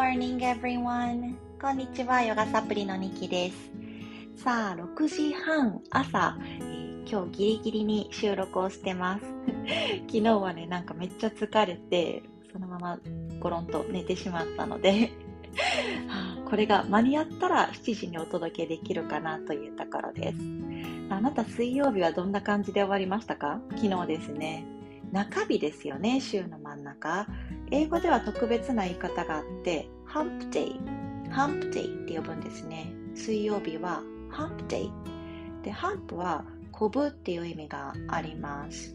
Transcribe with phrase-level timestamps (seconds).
[0.00, 1.34] morning everyone!
[1.60, 3.70] こんにちは、ヨガサプリのニキです。
[4.42, 9.26] さあ、6時半朝、えー、今日ギリギリに収録をしてます。
[10.08, 12.98] 昨日はね、なんかめっちゃ疲れて、そのまま
[13.40, 15.10] ゴロンと寝てしまったので
[16.48, 20.38] これが間に合ったら7時にお届けできるかなというところです。
[21.10, 23.60] あなた水曜日はどんな感じで終わりましたか？
[23.76, 24.64] 昨日ですね。
[25.12, 27.26] 中日ですよね、週の真ん中。
[27.72, 30.80] 英語では特別な言い方があって、ハンプデイ、
[31.30, 32.92] ハンプデイって呼ぶんですね。
[33.14, 34.92] 水曜日はハンプデイ。
[35.62, 38.92] で、ハンプはコブっていう意味があります。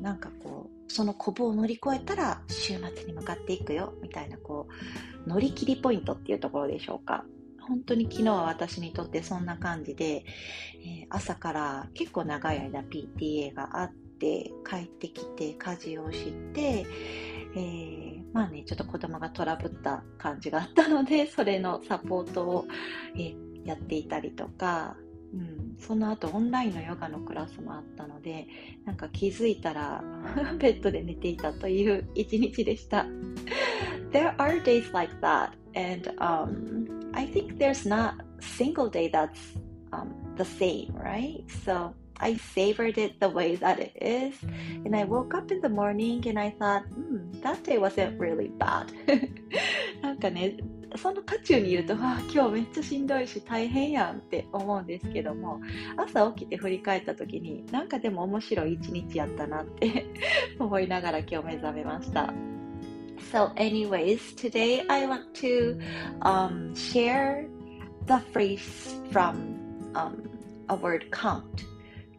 [0.00, 4.68] なんかこう、そのコブを乗り越えたら週末に向かっていくよみたいなこ
[5.26, 7.24] う乗り切りポイントっていうところでしょうか
[7.60, 10.24] 本当に昨日は私にとってそんな感じで、
[10.84, 16.86] えー、朝から結構長い間 PTA があって帰ってきて家事をして、
[17.56, 22.66] えー、まあねちょっと子供がトラブった感じがあったので それのサポートを、
[23.14, 24.96] えー、やっていたりとか
[25.34, 28.46] うん、その後オンラインのヨガのクラスもあったので
[28.84, 30.02] なんか気づいたら
[30.58, 33.06] ベッドで寝ていたという一日でした。
[34.12, 39.58] There are days like that and um, I think there's not single day that's
[39.90, 41.44] um, the same right?
[41.64, 44.35] So I savored it the way that it is.
[44.85, 48.51] And I woke up in the morning and I thought, hmm, that day wasn't really
[48.57, 48.93] bad.
[50.01, 50.57] なんかね、
[50.95, 55.61] その渦中にいると、わあ、今日めっちゃしんどいし大変やんって思うんですけども、
[55.97, 60.05] 朝起きて振り返った時に、なんかでも面白い一日やったなって
[60.59, 62.33] 思いながら今日目覚めました。
[63.31, 65.79] So, anyways, today I want to
[66.21, 67.47] um, share
[68.05, 69.57] the phrase from
[69.95, 70.29] um,
[70.67, 71.63] a word count.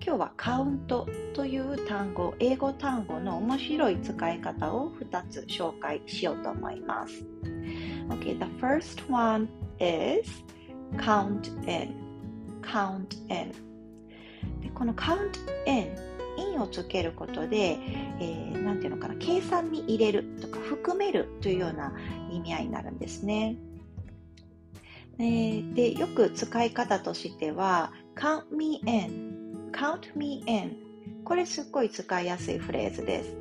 [0.08, 7.26] 今日はカウントという単語、英語単語の面白い使い方を2つ紹介しようと思います。
[8.08, 9.50] Okay, the first one
[9.82, 10.32] is
[10.96, 11.94] count in.
[12.62, 13.52] count in.
[14.62, 15.18] でこの count
[15.66, 15.94] in,
[16.54, 17.78] in をつけることで、
[18.22, 21.92] えー、なんていうのかな、計算に入れるとか含めるというような
[22.32, 23.58] 意味合いになるんですね。
[25.20, 29.27] えー、で、よく使い方としては、count me in,
[29.78, 30.76] count me in
[31.24, 33.36] これすっごい使いやすいフレーズです。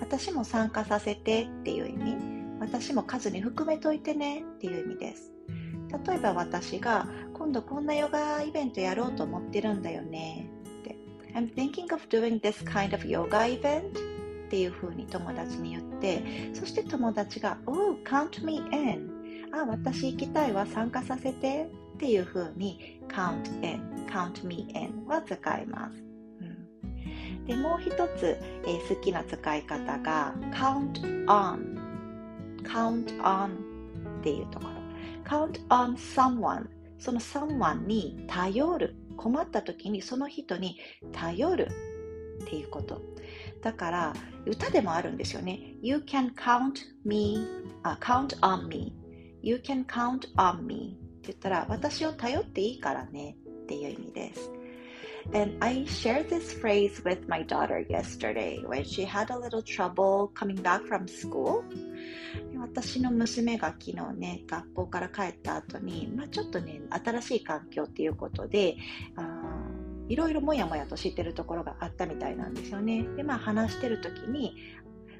[0.00, 2.16] 私も参加させてっていう意味。
[2.60, 5.32] 私も数に含めといてねっていう意味です。
[6.08, 10.48] 例えば私が今度こんなヨガイベントやろうと思ってるんだよね
[10.80, 10.96] って。
[11.34, 16.22] I'm thinking of doing this kind of yoga event っていうふうに友達に言って、
[16.54, 19.10] そして友達が Oh, count me in
[19.52, 26.06] あ、私行きたいわ、参加させてっていうふうに count in, count me in は使います。
[27.46, 28.36] でもう一つ、
[28.66, 31.78] えー、好きな使い方が count on
[32.64, 33.46] count on
[34.18, 34.72] っていうところ
[35.24, 36.66] count on someone
[36.98, 40.76] その someone に頼る困った時にその人に
[41.12, 41.68] 頼る
[42.42, 43.00] っていうこと
[43.62, 44.12] だから
[44.44, 47.46] 歌でもあるんですよね You can count me、
[47.84, 48.92] uh, count on me
[49.42, 54.50] You can count on me って言ったら私を頼っていいからねっていう意味です
[55.34, 60.30] And I shared this phrase with my daughter yesterday when she had a little trouble
[60.34, 61.64] coming back from school.
[62.60, 68.76] 私の娘が昨日ね、学校から帰った後に、まあ、ちょっとね、新しい環境っていうことで、
[69.16, 69.66] あ
[70.08, 73.02] いろいろもやもやと知ってるところがあったみたいなんですよね。
[73.16, 74.54] で、まあ話してる時に、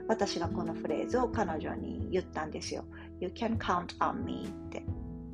[0.06, 2.84] 私がこのフレーズを彼女に言ったんですよ。
[3.18, 4.84] You can count on me って。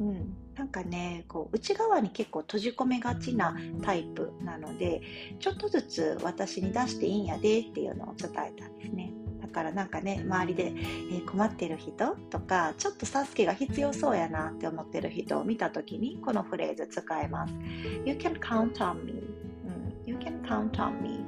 [0.00, 5.00] うん、なんかねこう内側に結構閉じ込めがちなタイプなので
[5.40, 9.12] ちょっとずつ私に出していいんやでっていうのを伝えたんですね。
[9.40, 10.72] だからなんかね周りで、
[11.12, 17.54] え困ってる人とかちょっと助けが必要そうやなって思ってる人を見た時にこのフレーズ使えます。
[18.06, 21.21] You can count on me、うん、You can count on me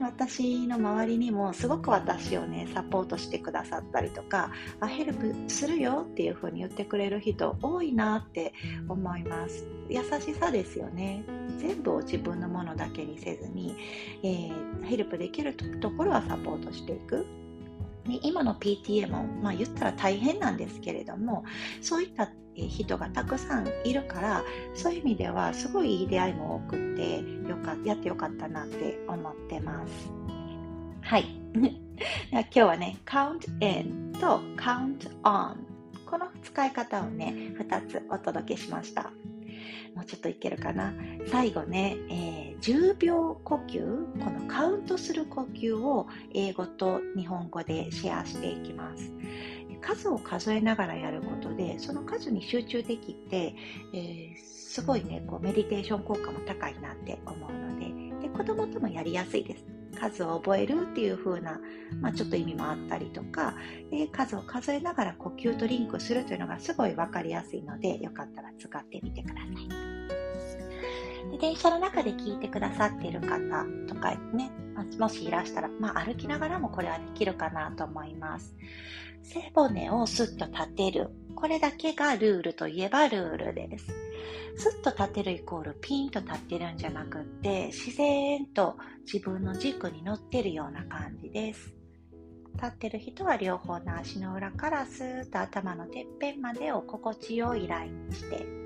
[0.00, 4.50] 私の周りにもすごく私をねサポートしてくださったりとか
[4.80, 8.52] あヘルプするよっていう風に言ってくれる人多いなって
[8.88, 9.66] 思います。
[9.88, 11.24] 優しさですよね。
[11.58, 13.76] 全部を自分のものだけにせずに、
[14.22, 17.45] えー、ヘルプできるところはサポートしていく。
[18.06, 21.44] ね、今の PTA も、まあ、言ったら大変なんですけれども
[21.80, 24.44] そういった人がたくさんいるから
[24.74, 30.10] そういう意味ではすごいいい出会いも多くてよかやってよかったなって思ってます。
[31.02, 31.26] はい。
[32.30, 35.56] 今日はね count in と count on
[36.06, 39.12] この使い方をね2つお届けしました。
[39.94, 40.92] もうちょっといけるかな。
[41.26, 43.80] 最後ね、えー、10秒呼吸
[44.24, 49.12] このカウントする呼吸を英語と日本語でシェアしていきます
[49.86, 53.54] 数を数えながらやることで、その数に集中できて、
[53.94, 59.64] えー、すごいね、こうメディテーション効果も高いなって思うので、で子供ともやりやすいです。
[59.98, 61.58] 数を覚えるっていう風な、
[62.02, 63.54] まあ、ちょっと意味もあったりとか、
[63.90, 69.85] で数を数えながら呼吸とリンクするというのがすごい分かりやすいので、よかったら使ってみてください。
[71.32, 73.38] で電車の中で聞いてくださっている方
[73.88, 74.50] とかね、
[74.98, 78.54] もしいらしたら、まあ、歩きながらもこれはできるかなと思います。
[79.22, 81.10] 背骨をスッと立てる。
[81.34, 83.86] これだけがルールといえばルールです。
[84.56, 91.74] スッと立てるイコールピンと立ってるんじゃなくって、自然と自分の軸に乗ってるような感じです。
[92.54, 98.65] 立ってる人は両方の足の裏からスーッと頭のてっぺんまでを心地よいラインにして。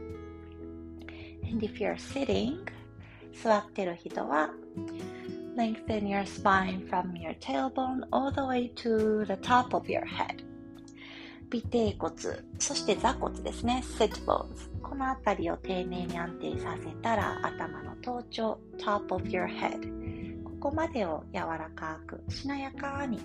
[1.50, 2.58] And if you're sitting,
[3.42, 4.50] 座ってる人は
[5.56, 10.44] lengthen your spine from your tailbone all the way to the top of your head.
[11.52, 12.12] 尾低骨、
[12.60, 14.70] そして座骨ですね、sit bones。
[14.80, 20.44] この辺りを丁寧に安定させたら頭の頭頂、top of your head。
[20.44, 23.18] ここまでを柔らかく、しなやかに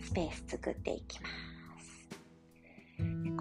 [0.00, 1.53] スペース作っていきます。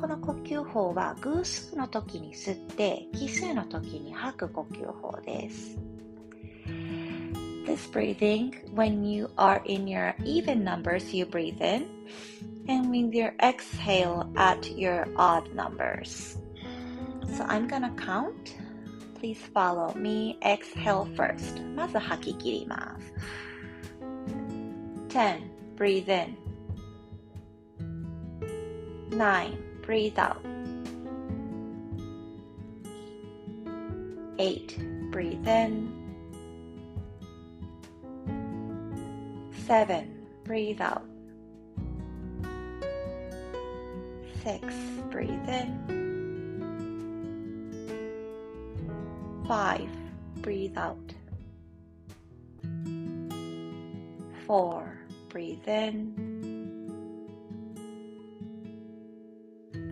[0.03, 5.79] この呼吸法は偶数の時に吸って奇数の時に吐く呼吸法です。
[7.67, 11.87] This breathing, when you are in your even numbers, you breathe in.
[12.69, 16.37] and with your exhale at your odd numbers.
[17.35, 18.57] So I'm gonna count.
[19.19, 20.39] Please follow me.
[20.43, 21.61] Exhale first.
[21.75, 23.13] まず吐き切ります。
[25.09, 25.41] 10.
[25.77, 26.37] Breathe in.
[29.11, 29.59] 9.
[29.84, 30.44] Breathe out.
[34.40, 35.12] 8.
[35.12, 35.92] Breathe in.
[39.68, 40.26] 7.
[40.44, 41.06] Breathe out.
[44.44, 44.74] six.
[45.10, 45.72] Breathe in.
[49.48, 49.90] Five.
[50.42, 51.14] Breathe out.
[54.46, 55.00] Four.
[55.30, 56.23] Breathe in.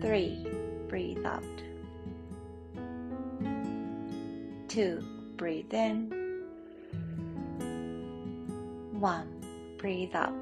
[0.02, 0.44] Three.
[0.88, 1.44] Breathe out.
[4.68, 5.00] Two.
[5.36, 6.10] Breathe in.
[8.98, 9.28] One.
[9.78, 10.32] Breathe out.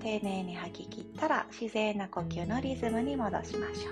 [0.00, 3.90] 丁寧に吐き切ったら自然な呼吸のリズムに戻しましょ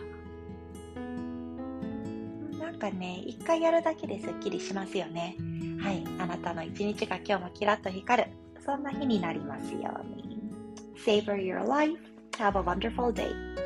[1.01, 5.35] うなんかね一回やるだけですっきりしますよね
[5.83, 8.31] はいあなたの一日が今日もキラッと光る
[8.65, 10.39] そんな日になりますように
[11.05, 11.99] Savor your life
[12.39, 13.64] Have a wonderful day